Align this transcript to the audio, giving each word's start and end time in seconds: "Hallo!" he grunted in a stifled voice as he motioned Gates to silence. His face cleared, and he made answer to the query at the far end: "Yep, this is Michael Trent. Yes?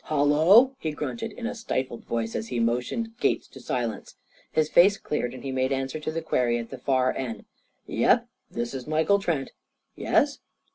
"Hallo!" 0.05 0.75
he 0.79 0.89
grunted 0.93 1.31
in 1.31 1.45
a 1.45 1.53
stifled 1.53 2.05
voice 2.05 2.35
as 2.35 2.47
he 2.47 2.59
motioned 2.59 3.15
Gates 3.19 3.47
to 3.49 3.59
silence. 3.59 4.15
His 4.51 4.67
face 4.67 4.97
cleared, 4.97 5.31
and 5.35 5.43
he 5.43 5.51
made 5.51 5.71
answer 5.71 5.99
to 5.99 6.11
the 6.11 6.23
query 6.23 6.57
at 6.57 6.71
the 6.71 6.79
far 6.79 7.13
end: 7.15 7.45
"Yep, 7.85 8.27
this 8.49 8.73
is 8.73 8.87
Michael 8.87 9.19
Trent. 9.19 9.51
Yes? 9.95 10.39